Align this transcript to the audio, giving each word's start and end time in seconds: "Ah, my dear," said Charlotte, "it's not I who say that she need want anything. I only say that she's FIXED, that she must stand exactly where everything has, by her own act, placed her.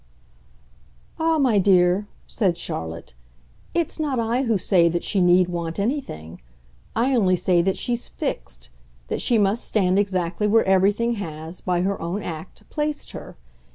"Ah, 1.19 1.37
my 1.37 1.59
dear," 1.59 2.07
said 2.25 2.57
Charlotte, 2.57 3.13
"it's 3.75 3.99
not 3.99 4.19
I 4.19 4.41
who 4.41 4.57
say 4.57 4.89
that 4.89 5.03
she 5.03 5.21
need 5.21 5.47
want 5.47 5.77
anything. 5.79 6.41
I 6.95 7.13
only 7.15 7.35
say 7.35 7.61
that 7.61 7.77
she's 7.77 8.09
FIXED, 8.09 8.69
that 9.09 9.21
she 9.21 9.37
must 9.37 9.63
stand 9.63 9.99
exactly 9.99 10.47
where 10.47 10.65
everything 10.65 11.17
has, 11.21 11.61
by 11.61 11.81
her 11.83 12.01
own 12.01 12.23
act, 12.23 12.67
placed 12.71 13.11
her. 13.11 13.37